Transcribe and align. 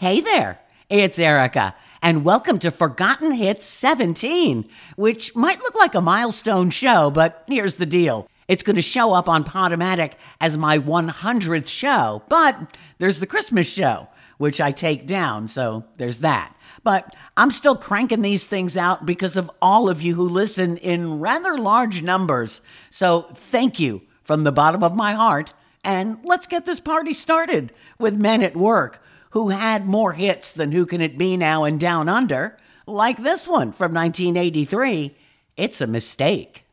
Hey 0.00 0.20
there, 0.20 0.60
it's 0.88 1.18
Erica, 1.18 1.74
and 2.00 2.24
welcome 2.24 2.60
to 2.60 2.70
Forgotten 2.70 3.32
Hits 3.32 3.66
17, 3.66 4.68
which 4.94 5.34
might 5.34 5.58
look 5.58 5.74
like 5.74 5.96
a 5.96 6.00
milestone 6.00 6.70
show, 6.70 7.10
but 7.10 7.42
here's 7.48 7.74
the 7.74 7.84
deal. 7.84 8.28
It's 8.46 8.62
going 8.62 8.76
to 8.76 8.82
show 8.82 9.12
up 9.12 9.28
on 9.28 9.42
Podomatic 9.42 10.12
as 10.40 10.56
my 10.56 10.78
100th 10.78 11.66
show, 11.66 12.22
but 12.28 12.76
there's 12.98 13.18
the 13.18 13.26
Christmas 13.26 13.68
show, 13.68 14.06
which 14.36 14.60
I 14.60 14.70
take 14.70 15.04
down, 15.04 15.48
so 15.48 15.84
there's 15.96 16.20
that. 16.20 16.54
But 16.84 17.16
I'm 17.36 17.50
still 17.50 17.74
cranking 17.74 18.22
these 18.22 18.46
things 18.46 18.76
out 18.76 19.04
because 19.04 19.36
of 19.36 19.50
all 19.60 19.88
of 19.88 20.00
you 20.00 20.14
who 20.14 20.28
listen 20.28 20.76
in 20.76 21.18
rather 21.18 21.58
large 21.58 22.02
numbers. 22.02 22.60
So 22.88 23.22
thank 23.34 23.80
you 23.80 24.02
from 24.22 24.44
the 24.44 24.52
bottom 24.52 24.84
of 24.84 24.94
my 24.94 25.14
heart, 25.14 25.54
and 25.82 26.18
let's 26.22 26.46
get 26.46 26.66
this 26.66 26.78
party 26.78 27.12
started 27.12 27.72
with 27.98 28.14
Men 28.14 28.44
at 28.44 28.54
Work 28.54 29.02
who 29.30 29.50
had 29.50 29.86
more 29.86 30.12
hits 30.12 30.52
than 30.52 30.72
Who 30.72 30.86
Can 30.86 31.00
It 31.00 31.18
Be 31.18 31.36
Now 31.36 31.64
and 31.64 31.78
Down 31.78 32.08
Under, 32.08 32.56
like 32.86 33.22
this 33.22 33.46
one 33.46 33.72
from 33.72 33.92
1983 33.92 35.16
It's 35.56 35.80
a 35.80 35.86
Mistake. 35.86 36.64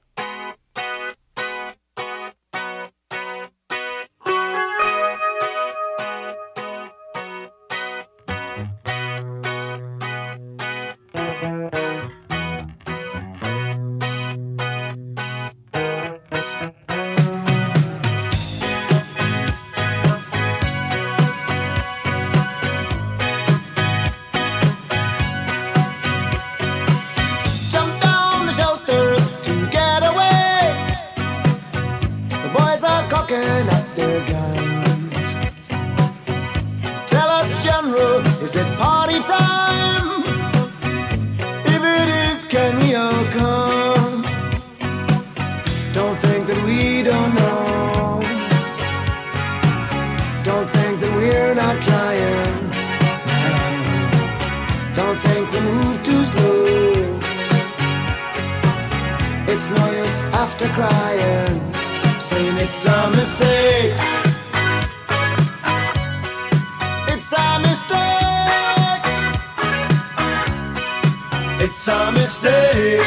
It's 71.67 71.88
a 71.88 72.11
mistake. 72.11 73.02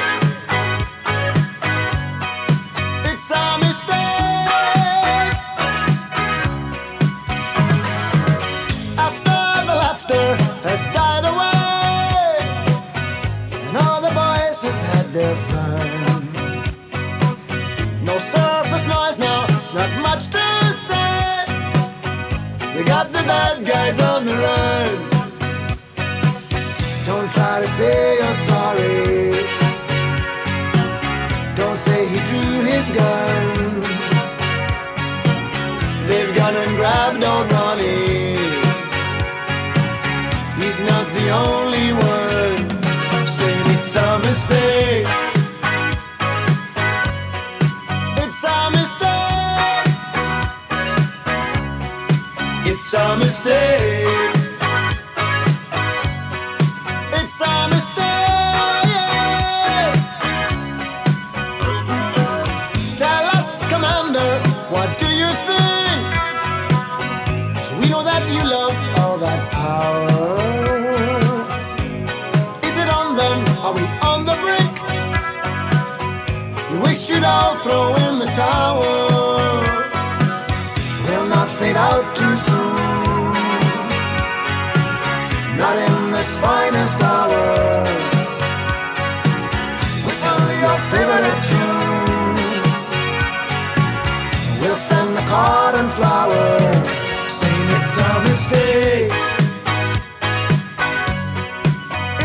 It's 3.04 3.30
a 3.30 3.58
mistake. 3.62 5.36
After 8.98 9.38
the 9.68 9.76
laughter 9.82 10.36
has 10.66 10.82
died 10.92 11.24
away, 11.32 12.38
and 13.68 13.76
all 13.76 14.00
the 14.00 14.12
boys 14.22 14.60
have 14.66 14.80
had 14.92 15.06
their 15.12 15.36
fun. 15.48 16.22
No 18.04 18.18
surface 18.18 18.86
noise 18.88 19.18
now, 19.20 19.46
not 19.72 19.92
much 20.02 20.26
to 20.34 20.44
say. 20.72 21.44
They 22.74 22.82
got 22.82 23.12
the 23.12 23.22
bad 23.22 23.64
guys 23.64 24.00
on 24.00 24.24
the 24.26 24.34
run. 24.34 25.17
To 27.58 27.66
say 27.66 28.18
you're 28.18 28.32
sorry. 28.32 29.32
Don't 31.56 31.76
say 31.76 32.06
he 32.06 32.18
drew 32.28 32.62
his 32.70 32.88
gun. 32.92 33.82
They've 36.06 36.32
gone 36.36 36.54
and 36.54 36.76
grabbed 36.76 37.24
old 37.24 37.52
Ronnie. 37.52 38.38
He's 40.60 40.78
not 40.90 41.06
the 41.18 41.30
only 41.30 41.88
one 42.14 43.26
saying 43.26 43.66
it's 43.74 43.96
a 43.96 44.20
mistake. 44.20 45.08
It's 48.22 48.44
a 48.44 48.70
mistake. 48.78 49.88
It's 52.70 52.94
a 52.94 53.16
mistake. 53.16 53.97
In 86.28 86.42
finest 86.42 87.02
hour. 87.02 87.86
Only 90.30 90.56
your 90.60 90.78
favorite 90.92 91.42
tune? 91.48 92.36
We'll 94.60 94.74
send 94.74 95.16
the 95.16 95.22
card 95.22 95.74
and 95.76 95.90
flower, 95.90 96.48
saying 97.28 97.68
it's 97.76 97.98
a 97.98 98.12
mistake. 98.28 99.12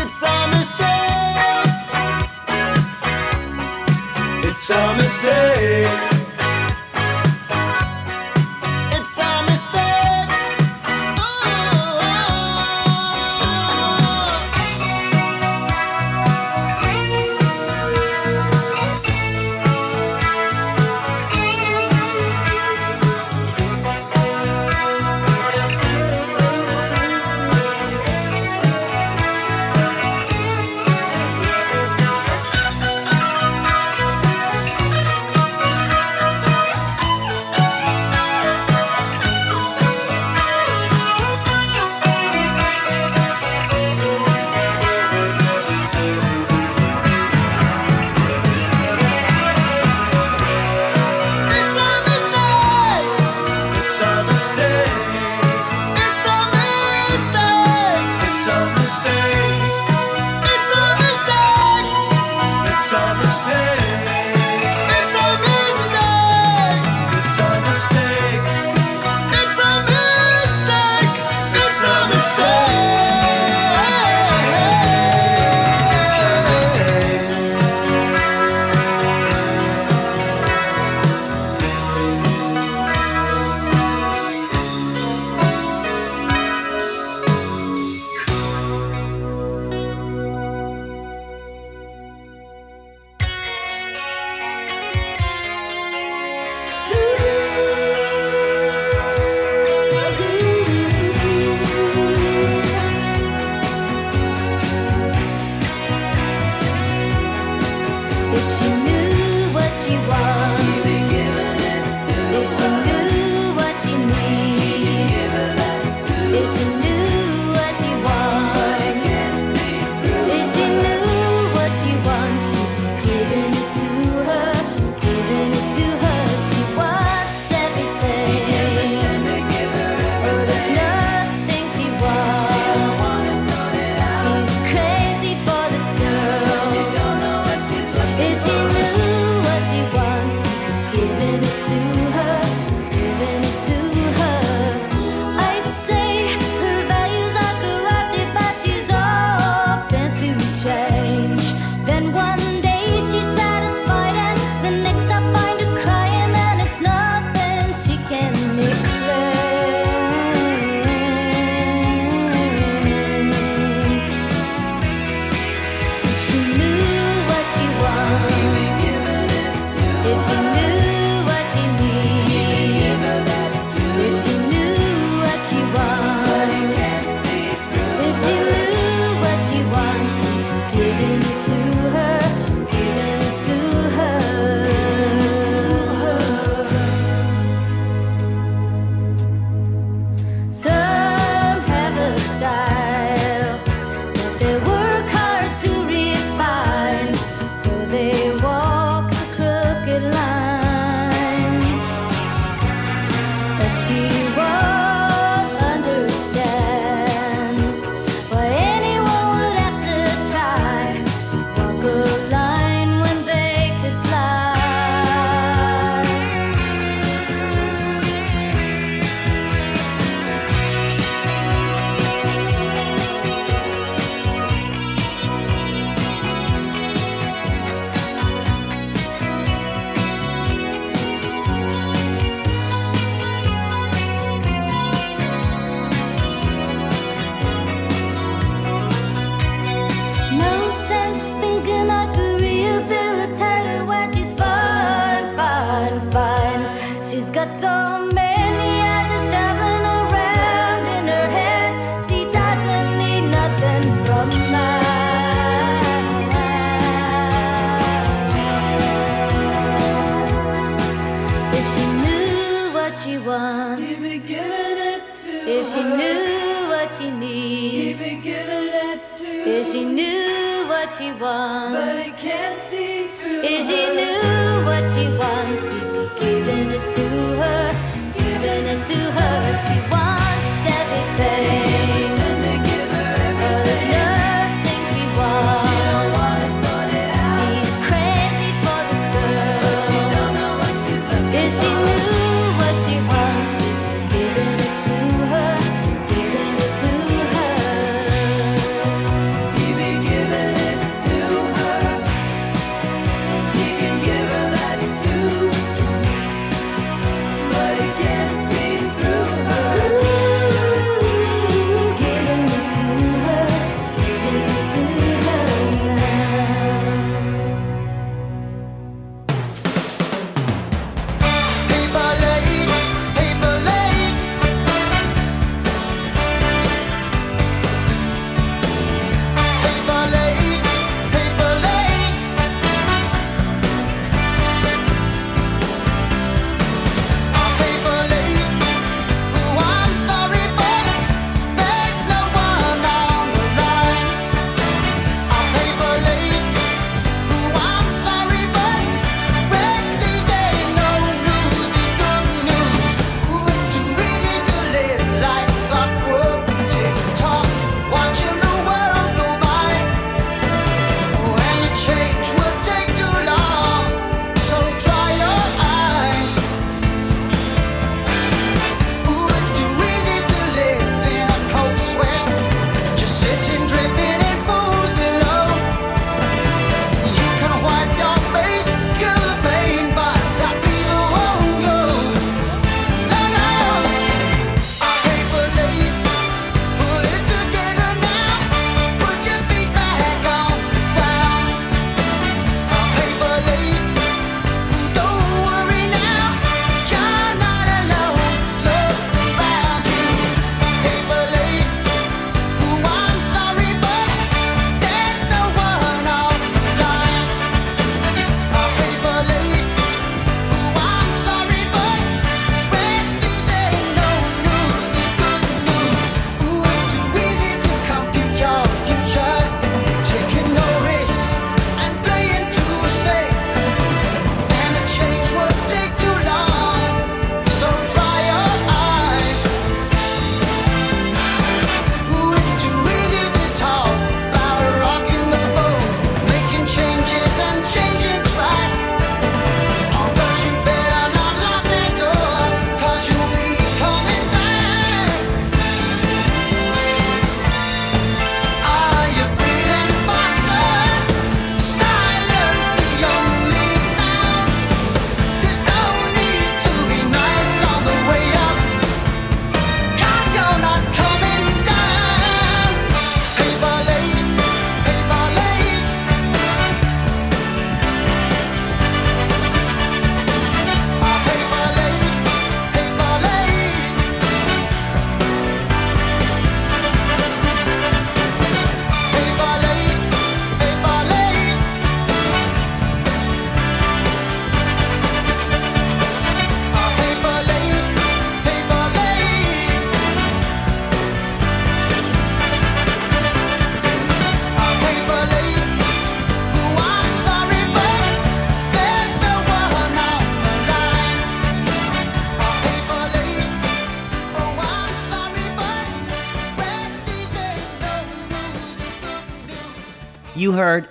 It's 0.00 0.22
a 0.22 0.48
mistake. 0.54 1.68
It's 4.44 4.70
a 4.70 4.94
mistake. 4.96 6.13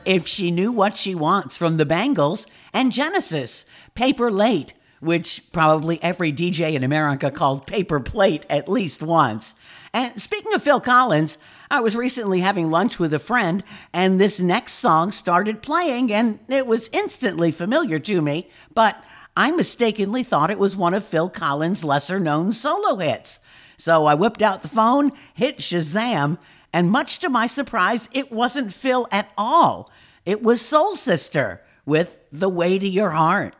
if 0.06 0.28
she 0.28 0.52
knew 0.52 0.72
what 0.72 0.96
she 0.96 1.16
wants 1.16 1.58
from 1.58 1.78
the 1.78 1.86
Bangles 1.86 2.48
and 2.72 2.92
Genesis, 2.92 3.66
Paper 3.96 4.32
Late, 4.32 4.74
which 5.00 5.52
probably 5.52 6.02
every 6.02 6.32
DJ 6.32 6.74
in 6.74 6.84
America 6.84 7.30
called 7.30 7.68
Paper 7.68 8.00
Plate 8.00 8.46
at 8.50 8.70
least 8.70 9.02
once. 9.02 9.54
And 9.94 10.22
speaking 10.22 10.54
of 10.54 10.64
Phil 10.64 10.80
Collins, 10.80 11.38
I 11.70 11.80
was 11.80 11.96
recently 11.96 12.40
having 12.40 12.70
lunch 12.70 13.00
with 13.00 13.14
a 13.14 13.20
friend, 13.20 13.64
and 13.92 14.20
this 14.20 14.40
next 14.40 14.74
song 14.74 15.12
started 15.12 15.62
playing, 15.62 16.12
and 16.12 16.40
it 16.48 16.68
was 16.68 16.90
instantly 16.94 17.52
familiar 17.52 18.00
to 18.00 18.22
me, 18.22 18.50
but 18.74 19.04
I 19.36 19.52
mistakenly 19.52 20.24
thought 20.24 20.52
it 20.52 20.60
was 20.60 20.76
one 20.76 20.94
of 20.94 21.04
Phil 21.04 21.30
Collins' 21.30 21.84
lesser 21.84 22.20
known 22.20 22.54
solo 22.54 22.98
hits. 22.98 23.40
So 23.76 24.06
I 24.06 24.14
whipped 24.14 24.42
out 24.42 24.62
the 24.62 24.68
phone, 24.68 25.12
hit 25.34 25.58
Shazam, 25.58 26.38
and 26.72 26.90
much 26.90 27.20
to 27.20 27.30
my 27.30 27.48
surprise, 27.48 28.10
it 28.14 28.32
wasn't 28.32 28.74
Phil 28.74 29.08
at 29.12 29.32
all. 29.38 29.92
It 30.26 30.42
was 30.42 30.62
Soulsister 30.62 31.60
with 31.86 32.20
The 32.32 32.50
Way 32.50 32.80
to 32.80 32.88
Your 32.88 33.12
Heart. 33.12 33.56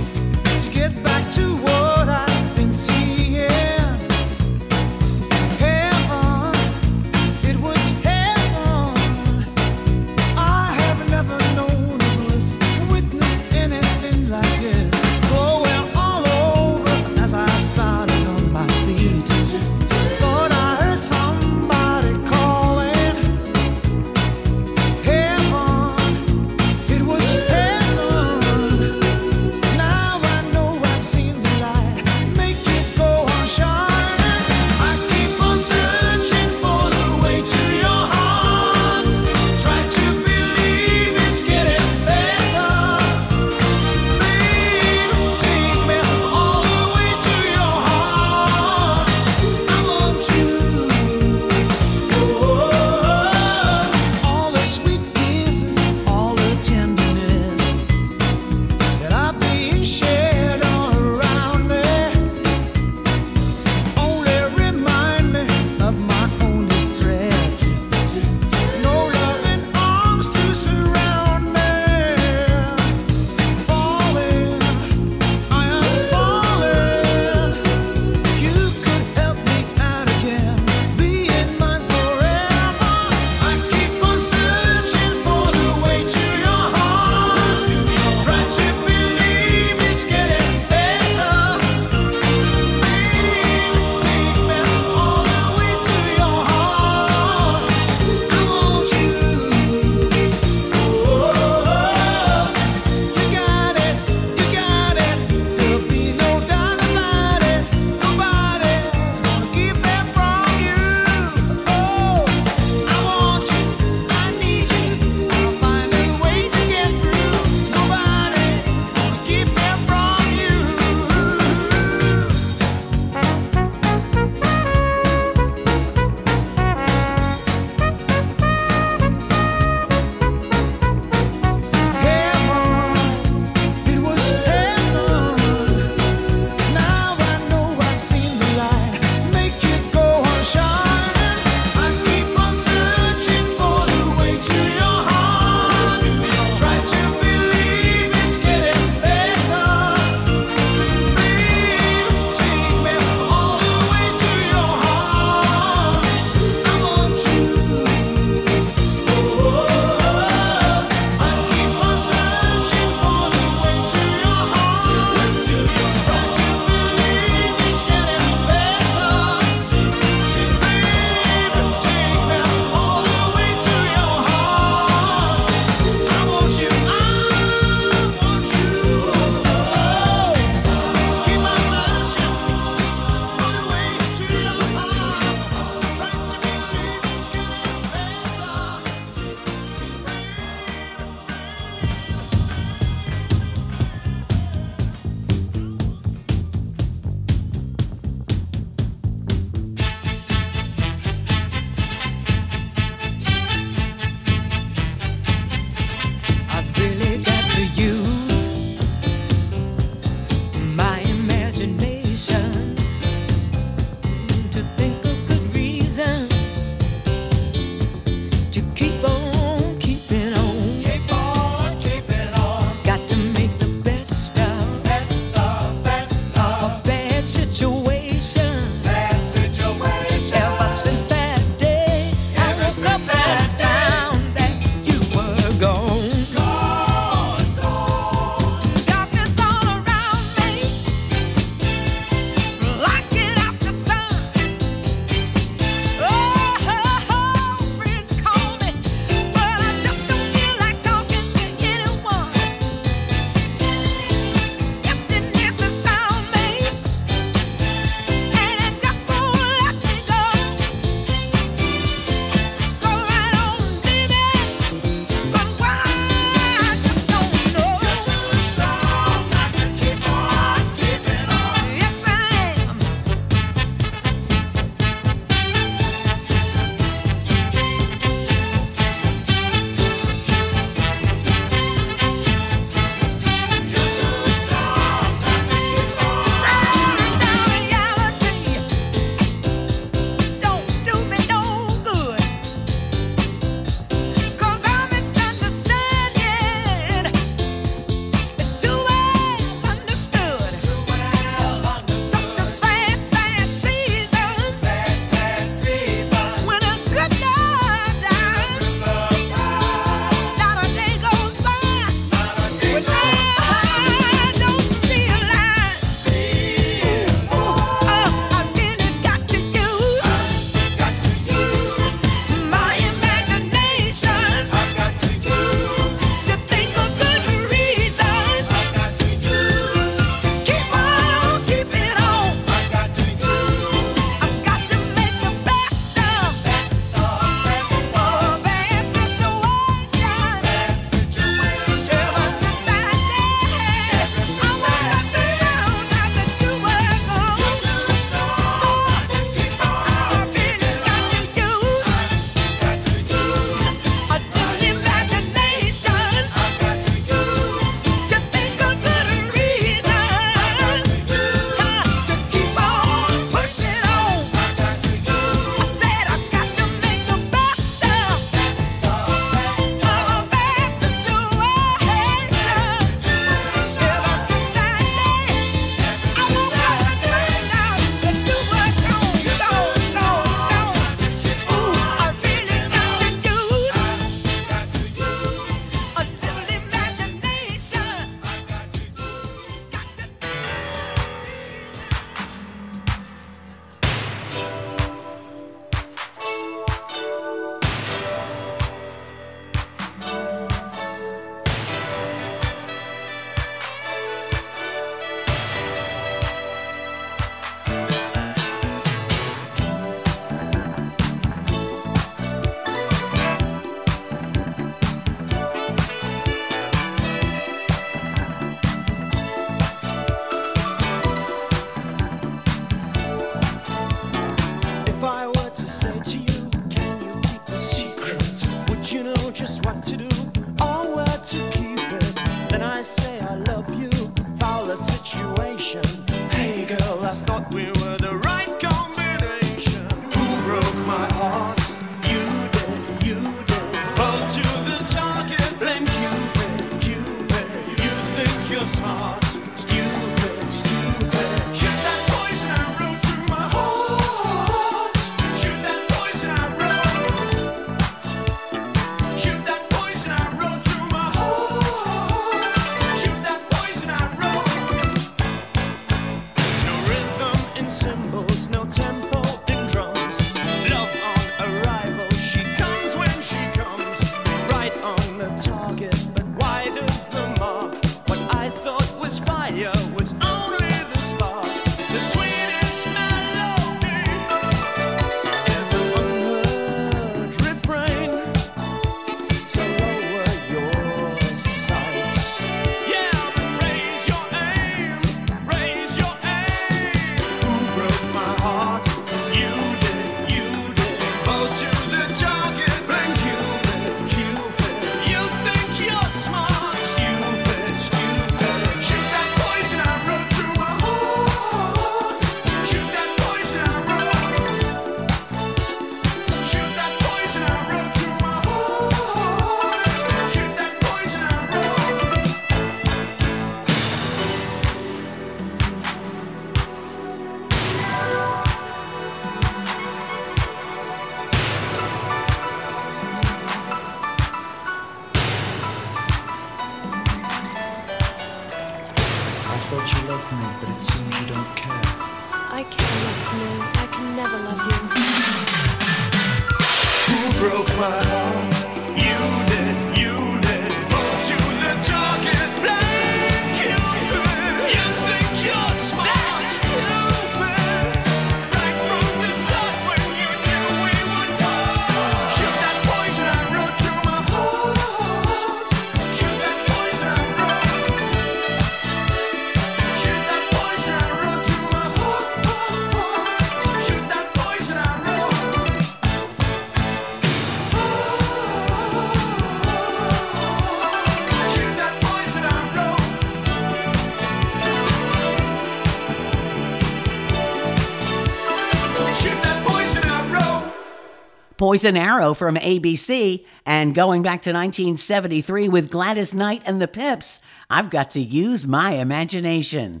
Poison 591.68 591.98
Arrow 591.98 592.32
from 592.32 592.56
ABC, 592.56 593.44
and 593.66 593.94
going 593.94 594.22
back 594.22 594.40
to 594.40 594.52
1973 594.54 595.68
with 595.68 595.90
Gladys 595.90 596.32
Knight 596.32 596.62
and 596.64 596.80
the 596.80 596.88
Pips, 596.88 597.40
I've 597.68 597.90
got 597.90 598.10
to 598.12 598.22
use 598.22 598.66
my 598.66 598.92
imagination. 598.92 600.00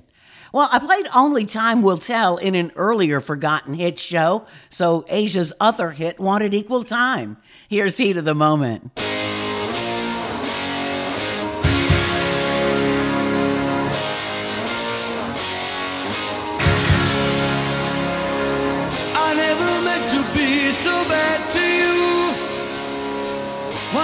Well, 0.50 0.70
I 0.72 0.78
played 0.78 1.06
Only 1.14 1.44
Time 1.44 1.82
Will 1.82 1.98
Tell 1.98 2.38
in 2.38 2.54
an 2.54 2.72
earlier 2.74 3.20
Forgotten 3.20 3.74
hit 3.74 3.98
show, 3.98 4.46
so 4.70 5.04
Asia's 5.10 5.52
other 5.60 5.90
hit 5.90 6.18
wanted 6.18 6.54
equal 6.54 6.84
time. 6.84 7.36
Here's 7.68 7.98
Heat 7.98 8.16
of 8.16 8.24
the 8.24 8.34
Moment. 8.34 8.98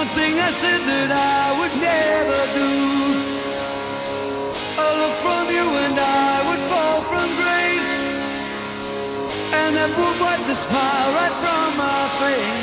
One 0.05 0.13
thing 0.13 0.39
I 0.39 0.51
said 0.51 0.81
that 0.91 1.09
I 1.09 1.57
would 1.57 1.75
never 1.81 2.41
do. 2.61 2.73
A 4.77 4.87
look 5.01 5.15
from 5.25 5.45
you 5.49 5.65
and 5.83 5.97
I 5.97 6.45
would 6.47 6.63
fall 6.69 7.01
from 7.09 7.27
grace. 7.41 7.93
And 9.61 9.75
that 9.75 9.89
would 9.97 10.17
wipe 10.21 10.45
the 10.45 10.53
smile 10.53 11.09
right 11.17 11.35
from 11.41 11.77
my 11.81 12.01
face. 12.21 12.54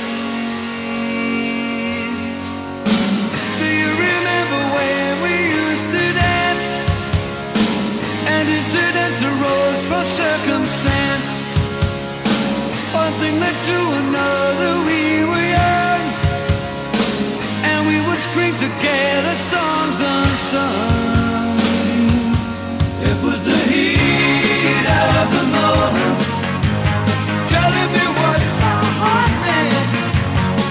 It 20.54 20.58
was 23.24 23.40
the 23.42 23.56
heat 23.72 24.84
of 24.84 25.32
the 25.32 25.44
moment. 25.48 26.18
Telling 27.48 27.90
me 27.96 28.04
what 28.20 28.40
my 28.60 28.84
heart 29.00 29.32
meant. 29.48 29.96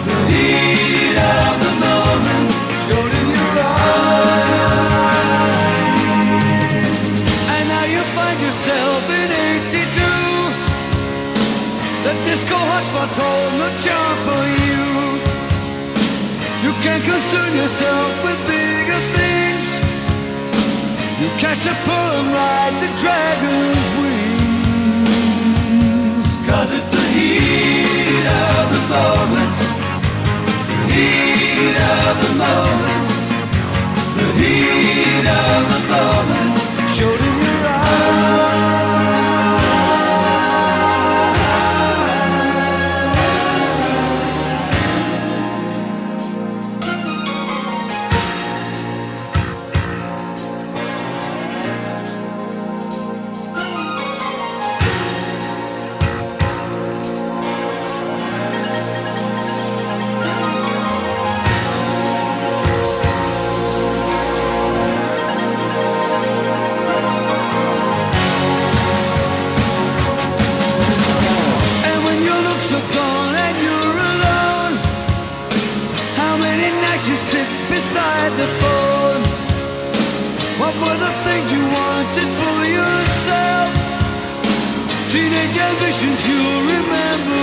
The 0.06 0.20
heat 0.30 1.18
of 1.18 1.54
the 1.66 1.74
moment 1.82 2.50
showed 2.86 3.14
in 3.22 3.28
your 3.34 3.56
eyes. 3.58 3.98
And 7.50 7.64
now 7.74 7.86
you 7.90 8.02
find 8.14 8.38
yourself 8.38 9.02
in 9.10 9.30
82. 9.74 9.98
The 12.06 12.14
disco 12.30 12.54
hotspots 12.70 13.18
hold 13.18 13.54
no 13.58 13.68
charm 13.82 14.16
for 14.30 14.44
you. 14.62 14.86
You 16.66 16.72
can't 16.86 17.04
concern 17.04 17.50
yourself 17.56 18.24
with. 18.24 18.42
You 18.46 18.61
catch 21.38 21.66
a 21.66 21.74
pull 21.86 22.10
and 22.20 22.28
ride 22.34 22.76
the 22.84 22.90
dragon's 23.00 23.88
wings. 24.02 25.10
Cause 26.48 26.74
it's 26.74 26.92
the 26.92 27.06
heat 27.16 28.26
of 28.28 28.66
the 28.76 28.82
moment. 28.96 29.56
The 30.88 30.96
heat 30.96 31.78
of 32.00 32.14
the 32.24 32.34
moment. 32.46 33.06
The 34.18 34.28
heat 34.42 35.28
of 35.28 35.64
the 35.74 35.82
moment. 35.92 36.52
beside 77.82 78.34
the 78.38 78.50
phone? 78.62 79.24
What 80.62 80.74
were 80.82 80.98
the 81.08 81.14
things 81.26 81.46
you 81.56 81.64
wanted 81.80 82.30
for 82.42 82.60
yourself? 82.78 83.70
Teenage 85.10 85.58
ambitions 85.70 86.20
you'll 86.28 86.64
remember. 86.76 87.41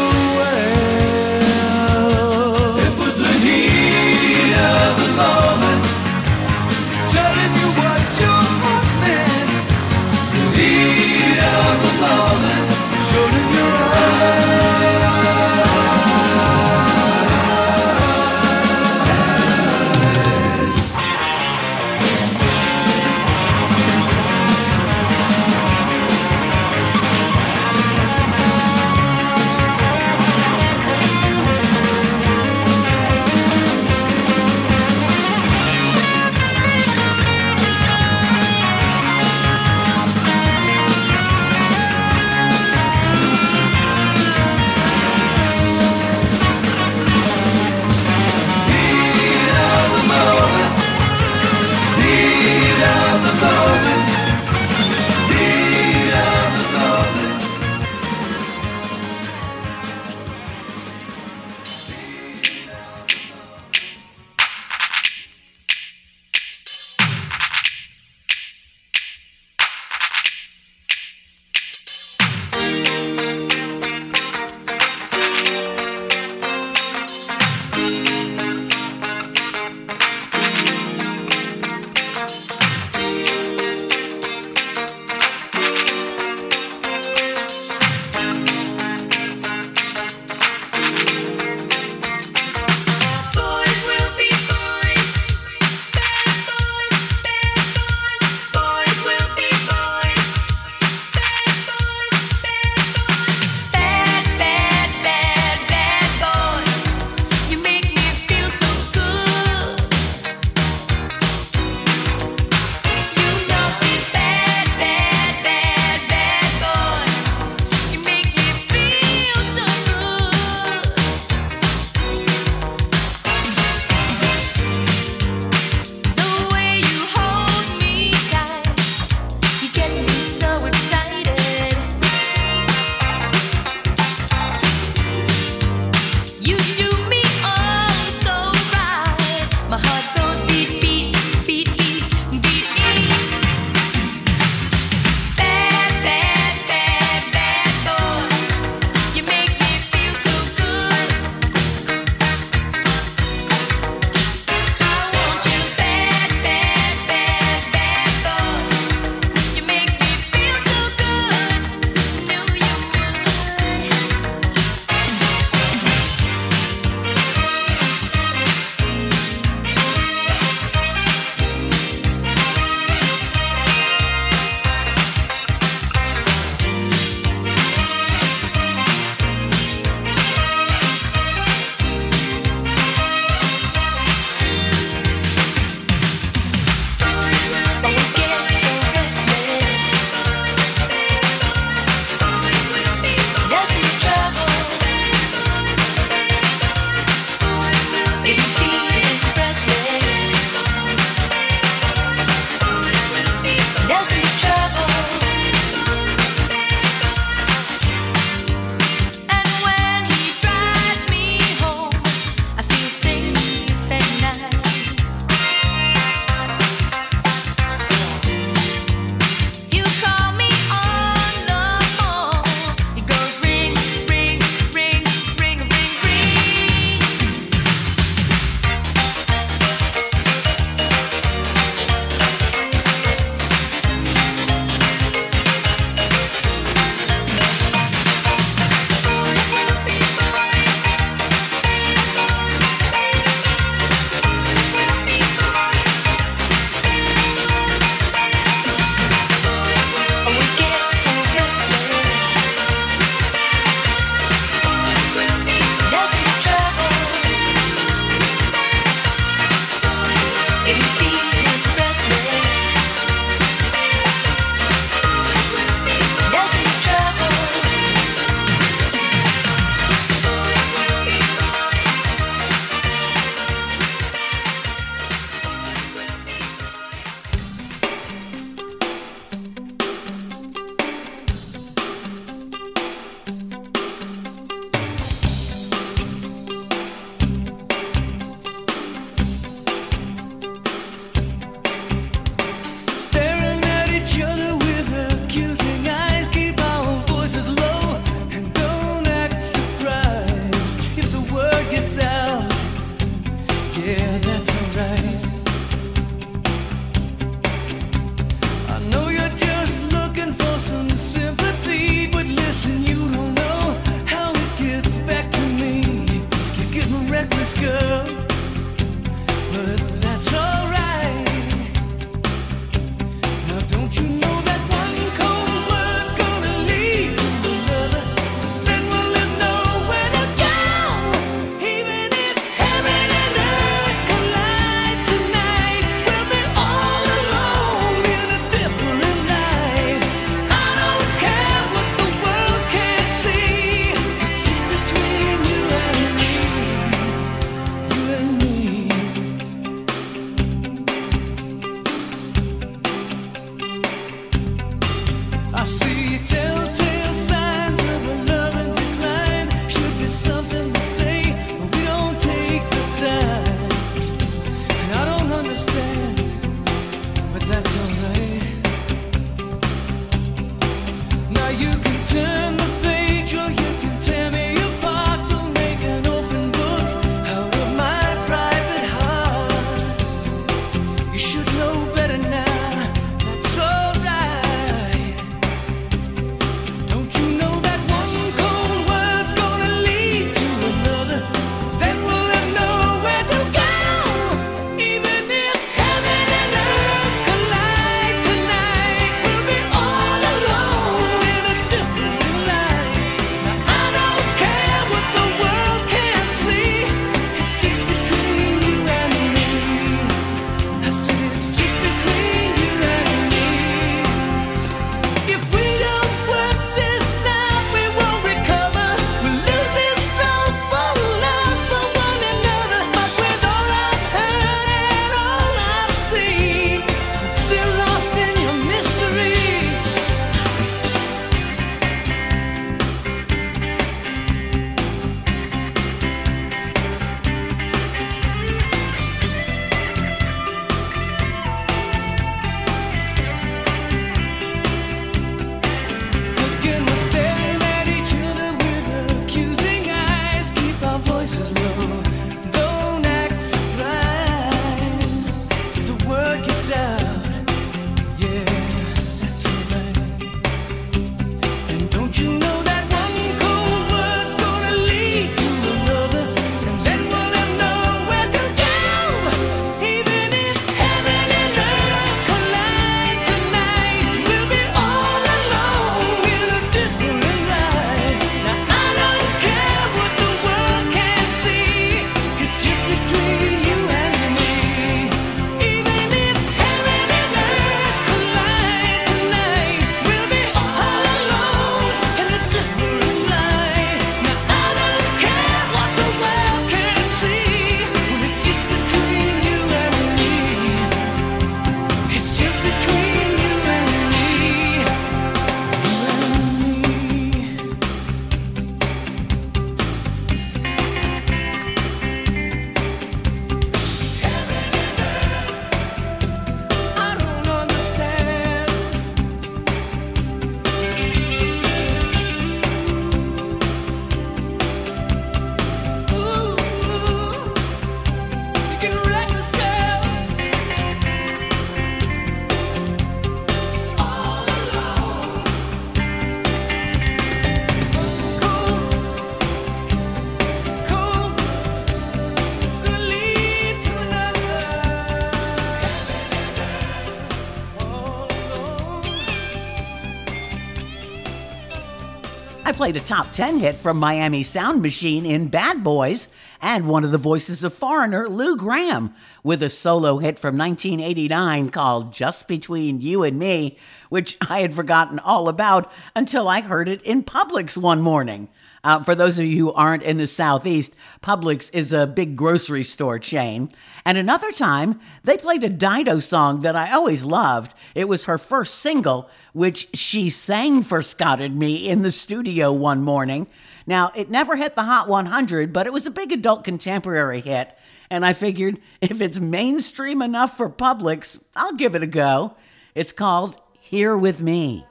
I 552.69 552.73
played 552.73 552.99
a 552.99 553.01
top 553.01 553.33
10 553.33 553.61
hit 553.61 553.77
from 553.77 553.97
Miami 553.97 554.43
Sound 554.43 554.83
Machine 554.83 555.25
in 555.25 555.49
Bad 555.49 555.83
Boys, 555.83 556.29
and 556.61 556.87
one 556.87 557.03
of 557.03 557.13
the 557.13 557.17
voices 557.17 557.65
of 557.65 557.73
Foreigner, 557.73 558.29
Lou 558.29 558.59
Gramm, 558.59 559.15
with 559.43 559.63
a 559.63 559.71
solo 559.71 560.19
hit 560.19 560.39
from 560.39 560.59
1989 560.59 561.71
called 561.71 562.13
Just 562.13 562.47
Between 562.47 563.01
You 563.01 563.23
and 563.23 563.39
Me, 563.39 563.79
which 564.11 564.37
I 564.47 564.61
had 564.61 564.75
forgotten 564.75 565.19
all 565.19 565.49
about 565.49 565.91
until 566.15 566.47
I 566.47 566.61
heard 566.61 566.91
it 566.91 567.01
in 567.05 567.23
Publix 567.23 567.79
one 567.79 568.03
morning. 568.03 568.51
Uh, 568.85 569.03
for 569.03 569.15
those 569.15 569.39
of 569.39 569.47
you 569.47 569.65
who 569.65 569.73
aren't 569.73 570.03
in 570.03 570.19
the 570.19 570.27
Southeast, 570.27 570.95
Publix 571.23 571.71
is 571.73 571.95
a 571.95 572.07
big 572.07 572.37
grocery 572.37 572.85
store 572.85 573.19
chain. 573.19 573.71
And 574.05 574.19
another 574.19 574.53
time, 574.53 575.01
they 575.25 575.39
played 575.39 575.65
a 575.65 575.71
Dido 575.71 576.19
song 576.19 576.61
that 576.61 576.77
I 576.77 576.93
always 576.93 577.25
loved. 577.25 577.73
It 577.95 578.09
was 578.09 578.27
her 578.27 578.37
first 578.37 578.75
single, 578.75 579.31
which 579.53 579.89
she 579.95 580.31
sang 580.31 580.83
for 580.83 581.03
Scott 581.03 581.41
and 581.41 581.59
me 581.59 581.89
in 581.89 582.03
the 582.03 582.11
studio 582.11 582.73
one 582.73 583.03
morning. 583.03 583.47
Now, 583.87 584.11
it 584.15 584.31
never 584.31 584.57
hit 584.57 584.75
the 584.75 584.85
Hot 584.85 585.09
100, 585.09 585.73
but 585.73 585.87
it 585.87 585.93
was 585.93 586.07
a 586.07 586.11
big 586.11 586.33
adult 586.33 586.65
contemporary 586.65 587.41
hit. 587.41 587.77
And 588.11 588.25
I 588.25 588.33
figured 588.33 588.79
if 589.01 589.21
it's 589.21 589.39
mainstream 589.39 590.23
enough 590.23 590.57
for 590.57 590.69
Publix, 590.69 591.43
I'll 591.55 591.75
give 591.75 591.95
it 591.95 592.03
a 592.03 592.07
go. 592.07 592.55
It's 592.95 593.13
called 593.13 593.61
Here 593.79 594.17
With 594.17 594.41
Me. 594.41 594.88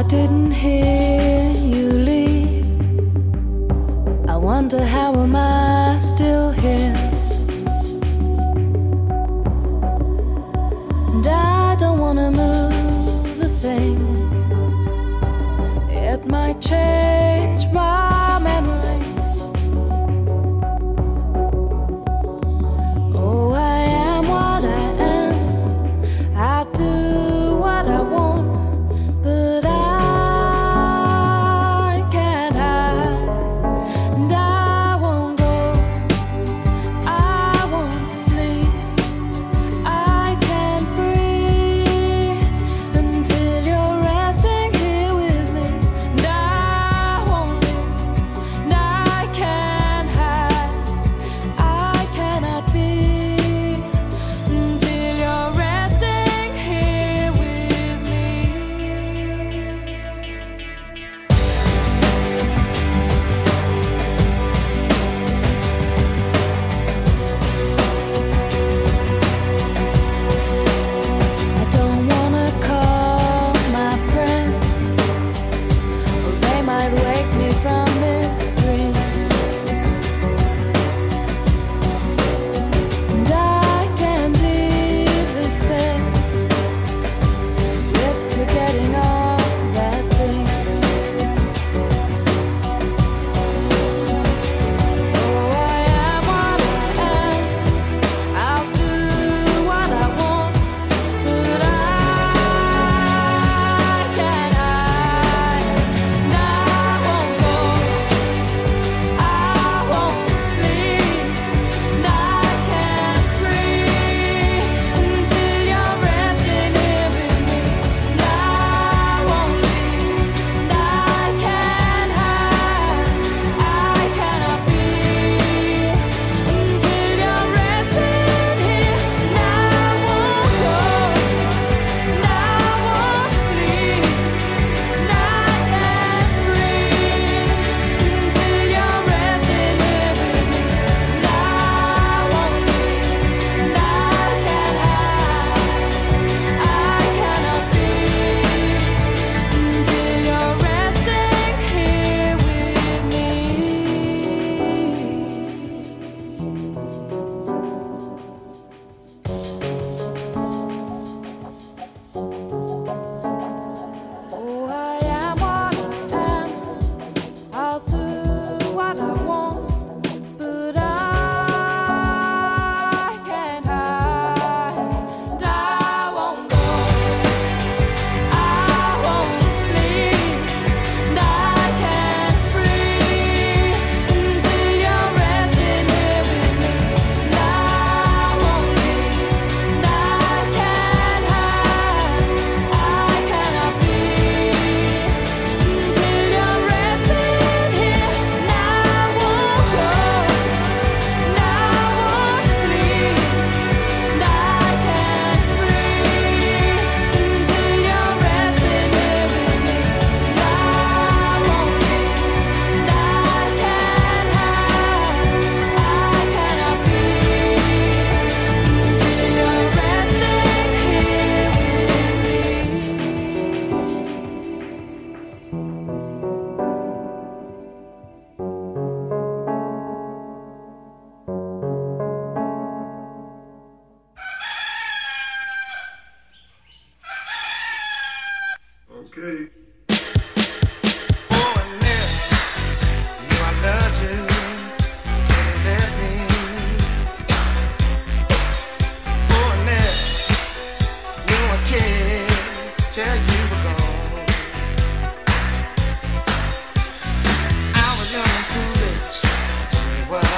I 0.00 0.02
didn't 0.04 0.52
hear 0.52 1.50
you 1.50 1.92
leave. 1.92 2.64
I 4.30 4.34
wonder 4.34 4.82
how 4.82 5.12
am 5.14 5.36
I 5.36 5.98
still 5.98 6.52
here? 6.52 7.10
And 11.12 11.26
I 11.28 11.76
don't 11.76 11.98
wanna 11.98 12.30
move 12.30 13.42
a 13.42 13.48
thing. 13.62 14.00
It 15.90 16.26
might 16.26 16.62
change 16.62 17.70
my 17.70 18.09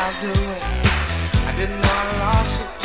I 0.03 0.09
was 0.09 0.19
doing. 0.19 0.63
I 1.47 1.55
didn't 1.57 1.81
know 1.81 1.89
I 1.89 2.19
lost 2.19 2.61
it. 2.61 2.82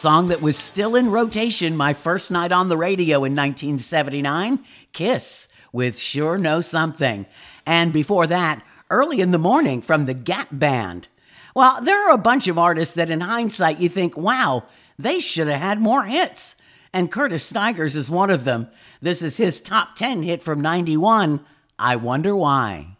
Song 0.00 0.28
that 0.28 0.40
was 0.40 0.56
still 0.56 0.96
in 0.96 1.10
rotation 1.10 1.76
my 1.76 1.92
first 1.92 2.30
night 2.30 2.52
on 2.52 2.70
the 2.70 2.76
radio 2.76 3.18
in 3.18 3.36
1979 3.36 4.64
Kiss 4.94 5.46
with 5.74 5.98
Sure 5.98 6.38
Know 6.38 6.62
Something. 6.62 7.26
And 7.66 7.92
before 7.92 8.26
that, 8.26 8.62
Early 8.88 9.20
in 9.20 9.30
the 9.30 9.38
Morning 9.38 9.82
from 9.82 10.06
the 10.06 10.14
Gap 10.14 10.48
Band. 10.50 11.08
Well, 11.54 11.82
there 11.82 12.08
are 12.08 12.14
a 12.14 12.18
bunch 12.18 12.48
of 12.48 12.56
artists 12.56 12.94
that 12.94 13.10
in 13.10 13.20
hindsight 13.20 13.78
you 13.78 13.90
think, 13.90 14.16
wow, 14.16 14.64
they 14.98 15.20
should 15.20 15.48
have 15.48 15.60
had 15.60 15.82
more 15.82 16.04
hits. 16.04 16.56
And 16.94 17.12
Curtis 17.12 17.44
Stigers 17.44 17.94
is 17.94 18.08
one 18.08 18.30
of 18.30 18.44
them. 18.44 18.68
This 19.02 19.20
is 19.20 19.36
his 19.36 19.60
top 19.60 19.96
10 19.96 20.22
hit 20.22 20.42
from 20.42 20.62
91, 20.62 21.44
I 21.78 21.96
Wonder 21.96 22.34
Why. 22.34 22.96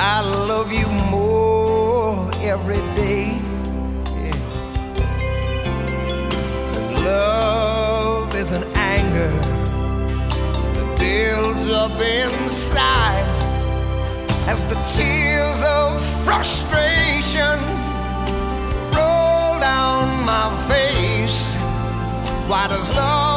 I 0.00 0.20
love 0.20 0.72
you 0.72 0.86
more 1.10 2.30
every 2.40 2.76
day. 2.94 3.36
Yeah. 4.14 4.36
Love 7.04 8.32
is 8.36 8.52
an 8.52 8.62
anger 8.76 9.30
that 10.74 10.98
builds 11.00 11.72
up 11.72 11.90
inside 12.00 13.26
as 14.46 14.64
the 14.68 14.78
tears 14.94 15.64
of 15.64 16.00
frustration 16.24 17.58
roll 18.94 19.58
down 19.58 20.24
my 20.24 20.48
face. 20.68 21.56
Why 22.48 22.68
does 22.68 22.88
love 22.94 23.27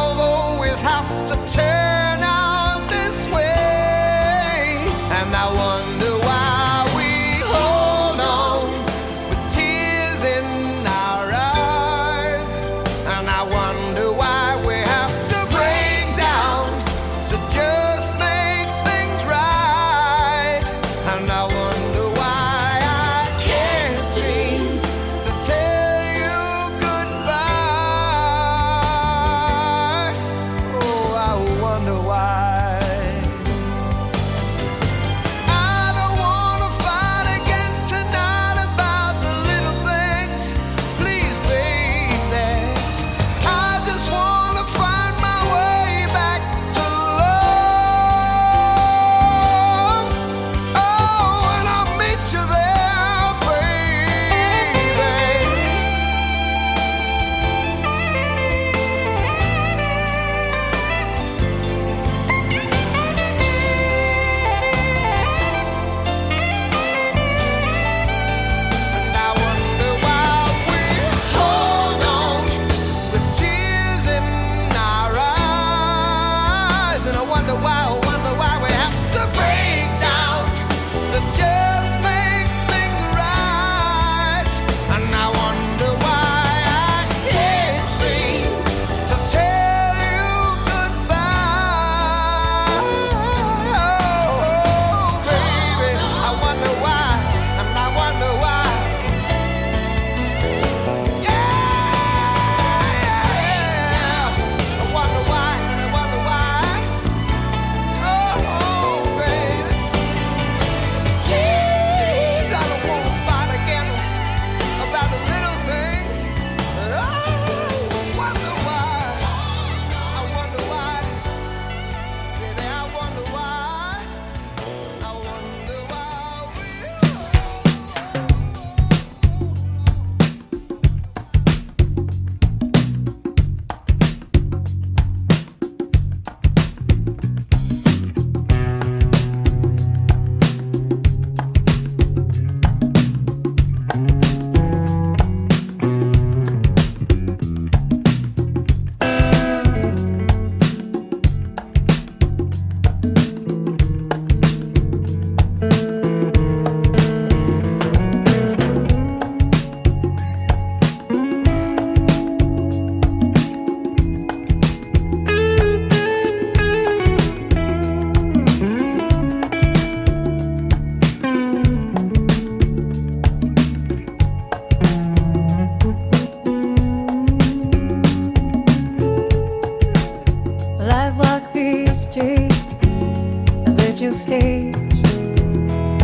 stage. 184.22 184.76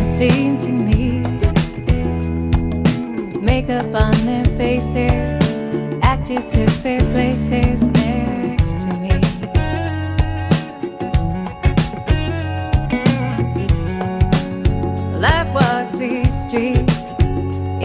It 0.00 0.10
seemed 0.18 0.60
to 0.62 0.72
me, 0.72 1.20
makeup 3.40 3.94
on 3.94 4.14
their 4.26 4.44
faces, 4.56 5.40
actors 6.02 6.44
took 6.46 6.74
their 6.82 7.00
places 7.12 7.86
next 7.86 8.80
to 8.84 8.90
me. 9.02 9.14
Life 15.24 15.36
I've 15.36 15.54
walked 15.54 15.98
these 16.00 16.34
streets 16.48 16.98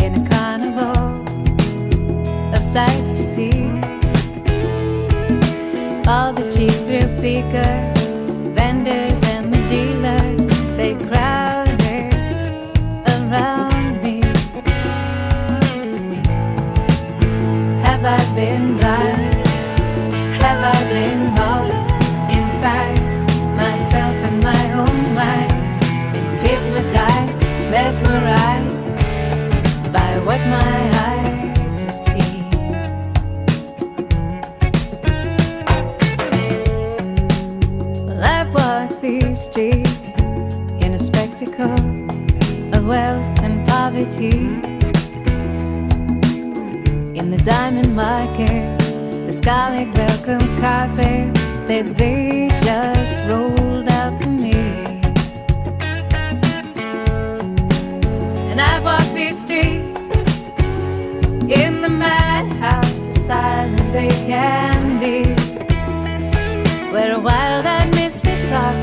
in 0.04 0.12
a 0.22 0.30
carnival 0.30 1.28
of 2.56 2.64
sights 2.64 3.12
to 3.12 3.24
see. 3.36 3.70
All 6.08 6.34
the 6.34 6.46
cheap 6.52 6.76
thrill 6.88 7.08
seekers, 7.08 8.02
vendors. 8.56 9.23
Been 18.44 18.78
blind? 18.78 19.48
Have 20.42 20.62
I 20.76 20.80
been 20.96 21.34
lost 21.36 21.88
inside 22.38 23.00
myself 23.62 24.16
and 24.28 24.40
my 24.52 24.64
own 24.82 25.00
mind? 25.22 25.78
Hypnotized, 26.46 27.42
mesmerized 27.74 28.90
by 29.98 30.12
what 30.28 30.42
my 30.58 30.78
eyes 31.10 31.76
seen. 32.04 32.44
Well, 38.06 38.24
I've 38.36 38.52
walked 38.54 39.02
these 39.02 39.40
streets 39.48 40.10
in 40.84 40.90
a 41.00 41.02
spectacle 41.10 41.84
of 42.76 42.82
wealth 42.94 43.40
and 43.46 43.66
poverty. 43.70 44.73
Diamond 47.44 47.94
market, 47.94 48.78
the 49.28 49.34
scarlet 49.34 49.94
welcome 49.98 50.58
carpet. 50.62 51.34
That 51.68 51.98
they 51.98 52.48
just 52.62 53.18
rolled 53.28 53.90
out 53.90 54.22
for 54.22 54.30
me. 54.30 54.54
And 58.50 58.62
I've 58.62 58.84
walked 58.84 59.14
these 59.14 59.42
streets 59.42 59.92
in 61.52 61.82
the 61.82 61.90
madhouse, 61.90 63.18
asylum 63.18 63.92
they 63.92 64.08
can 64.08 65.00
be. 65.02 65.24
Where 66.94 67.14
a 67.14 67.20
wild-eyed 67.20 67.94
misfit 67.94 68.48
prophet 68.50 68.83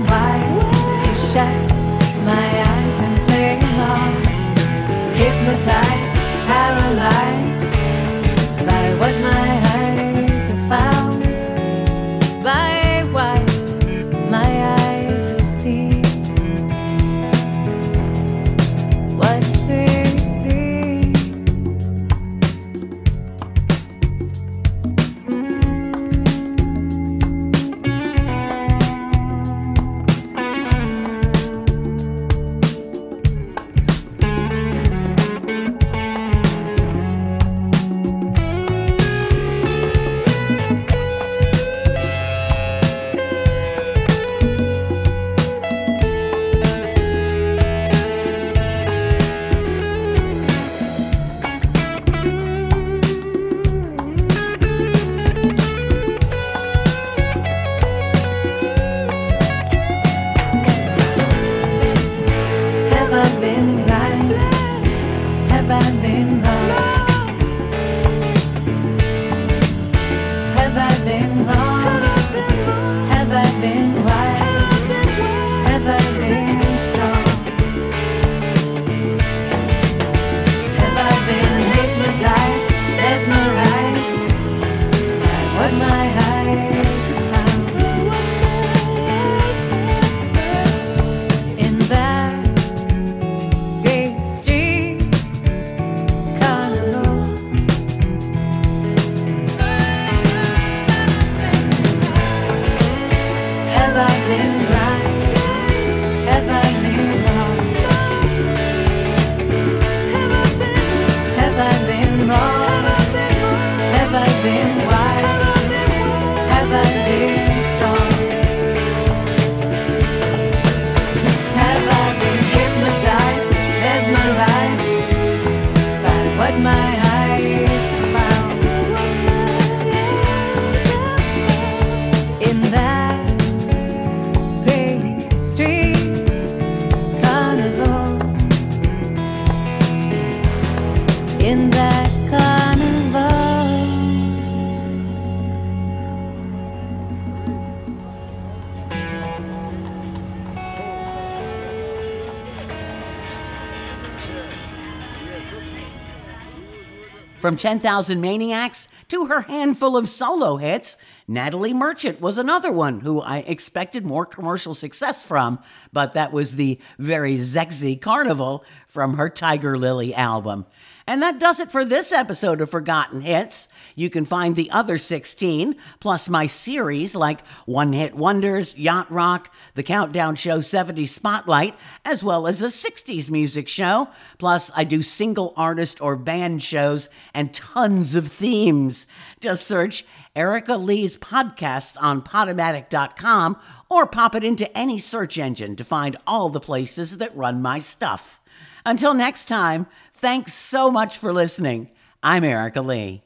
From 157.41 157.55
10,000 157.55 158.21
Maniacs 158.21 158.87
to 159.07 159.25
her 159.25 159.41
handful 159.41 159.97
of 159.97 160.07
solo 160.07 160.57
hits, 160.57 160.95
Natalie 161.27 161.73
Merchant 161.73 162.21
was 162.21 162.37
another 162.37 162.71
one 162.71 162.99
who 162.99 163.19
I 163.19 163.37
expected 163.39 164.05
more 164.05 164.27
commercial 164.27 164.75
success 164.75 165.23
from, 165.23 165.57
but 165.91 166.13
that 166.13 166.31
was 166.31 166.55
the 166.55 166.77
very 166.99 167.43
sexy 167.43 167.95
Carnival 167.95 168.63
from 168.85 169.17
her 169.17 169.27
Tigerlily 169.27 170.13
album. 170.13 170.67
And 171.07 171.19
that 171.23 171.39
does 171.39 171.59
it 171.59 171.71
for 171.71 171.83
this 171.83 172.11
episode 172.11 172.61
of 172.61 172.69
Forgotten 172.69 173.21
Hits. 173.21 173.67
You 173.95 174.09
can 174.09 174.25
find 174.25 174.55
the 174.55 174.71
other 174.71 174.97
16, 174.97 175.75
plus 175.99 176.29
my 176.29 176.47
series 176.47 177.15
like 177.15 177.45
One 177.65 177.93
Hit 177.93 178.15
Wonders, 178.15 178.77
Yacht 178.77 179.11
Rock, 179.11 179.53
The 179.75 179.83
Countdown 179.83 180.35
Show 180.35 180.61
70 180.61 181.05
Spotlight, 181.05 181.75
as 182.05 182.23
well 182.23 182.47
as 182.47 182.61
a 182.61 182.67
60s 182.67 183.29
music 183.29 183.67
show. 183.67 184.09
Plus, 184.37 184.71
I 184.75 184.83
do 184.83 185.01
single 185.01 185.53
artist 185.57 186.01
or 186.01 186.15
band 186.15 186.63
shows 186.63 187.09
and 187.33 187.53
tons 187.53 188.15
of 188.15 188.31
themes. 188.31 189.07
Just 189.39 189.67
search 189.67 190.05
Erica 190.35 190.75
Lee's 190.75 191.17
podcast 191.17 191.97
on 192.01 192.21
Podomatic.com 192.21 193.57
or 193.89 194.05
pop 194.05 194.35
it 194.35 194.43
into 194.43 194.77
any 194.77 194.97
search 194.97 195.37
engine 195.37 195.75
to 195.75 195.83
find 195.83 196.15
all 196.25 196.49
the 196.49 196.59
places 196.61 197.17
that 197.17 197.35
run 197.35 197.61
my 197.61 197.79
stuff. 197.79 198.41
Until 198.85 199.13
next 199.13 199.45
time, 199.45 199.87
thanks 200.13 200.53
so 200.53 200.89
much 200.89 201.17
for 201.17 201.33
listening. 201.33 201.91
I'm 202.23 202.43
Erica 202.43 202.81
Lee. 202.81 203.23